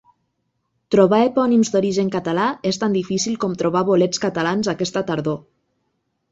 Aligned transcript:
Trobar 0.95 1.19
epònims 1.25 1.71
d'origen 1.75 2.09
català 2.15 2.47
és 2.71 2.81
tan 2.85 2.97
difícil 2.99 3.37
com 3.45 3.55
trobar 3.63 3.87
bolets 3.93 4.25
catalans 4.27 4.75
aquesta 4.77 5.07
tardor. 5.13 5.41